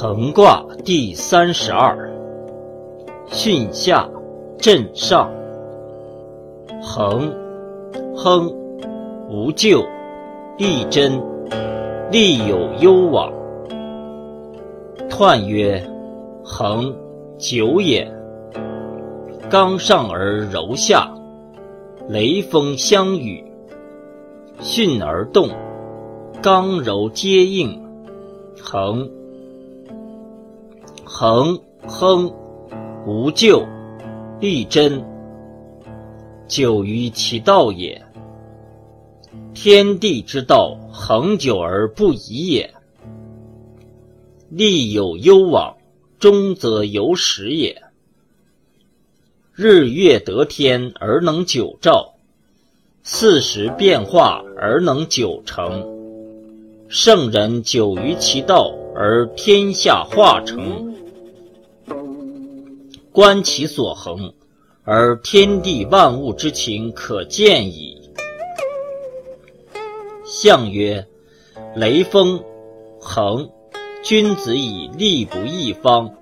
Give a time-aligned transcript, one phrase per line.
[0.00, 2.08] 横卦第三十二，
[3.32, 4.08] 巽下，
[4.56, 5.28] 震上。
[6.80, 7.34] 横，
[8.14, 8.48] 亨，
[9.28, 9.84] 无咎，
[10.56, 11.20] 利贞，
[12.12, 13.32] 利有攸往。
[15.10, 15.84] 彖曰：
[16.44, 16.94] 恒，
[17.36, 18.08] 久也。
[19.50, 21.12] 刚上而柔下，
[22.08, 23.44] 雷风相与。
[24.60, 25.48] 巽而动，
[26.40, 27.82] 刚柔接应。
[28.62, 29.17] 恒。
[31.10, 32.30] 恒亨，
[33.06, 33.66] 无咎，
[34.40, 35.02] 利贞，
[36.46, 38.04] 久于其道也。
[39.54, 42.74] 天地之道，恒久而不移也。
[44.50, 45.78] 利有攸往，
[46.18, 47.82] 终则有始也。
[49.54, 52.12] 日月得天而能久照，
[53.02, 55.88] 四时变化而能久成。
[56.86, 60.87] 圣人久于其道，而天下化成。
[63.18, 64.32] 观其所恒，
[64.84, 68.00] 而天地万物之情可见矣。
[70.24, 71.04] 象曰：
[71.74, 72.40] 雷风，
[73.00, 73.50] 恒。
[74.04, 76.14] 君子以立不异方。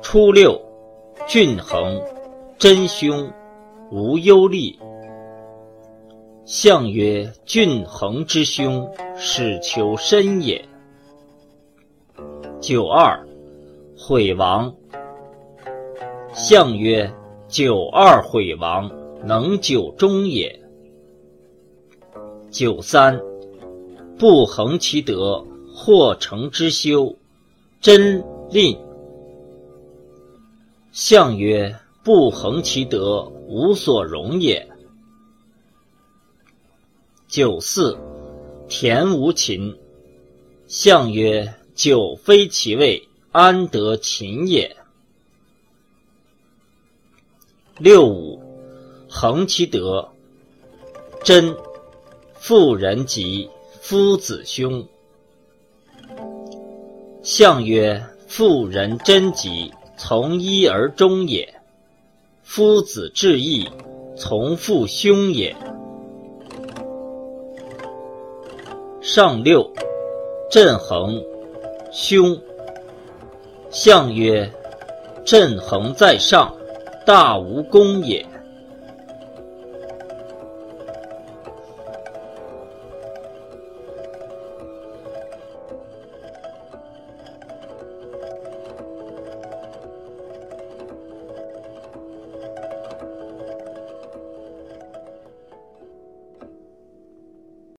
[0.00, 0.58] 初六，
[1.28, 2.00] 巽恒，
[2.56, 3.30] 真凶，
[3.90, 4.74] 无忧虑。
[6.46, 10.64] 象曰：巽恒之凶，始求深也。
[12.62, 13.22] 九二，
[13.94, 14.74] 毁亡。
[16.34, 17.12] 象曰：
[17.46, 18.90] 九二毁亡，
[19.22, 20.58] 能久终也。
[22.50, 23.20] 九三，
[24.18, 25.44] 不恒其德，
[25.74, 27.14] 或成之修，
[27.82, 28.78] 真吝。
[30.90, 34.66] 象曰：不恒其德，无所容也。
[37.28, 37.98] 九四，
[38.68, 39.76] 田无禽。
[40.66, 44.74] 象曰：久非其位，安得禽也？
[47.78, 48.38] 六五，
[49.08, 50.06] 恒其德，
[51.24, 51.56] 贞，
[52.34, 53.48] 妇人吉，
[53.80, 54.86] 夫子凶。
[57.22, 61.46] 象曰：妇人贞吉，从一而终也；
[62.42, 63.68] 夫子至义，
[64.16, 65.56] 从父兄也。
[69.00, 69.68] 上六，
[70.50, 71.20] 震恒，
[71.90, 72.38] 凶。
[73.70, 74.52] 象曰：
[75.24, 76.54] 震恒在上。
[77.04, 78.24] 大无功也。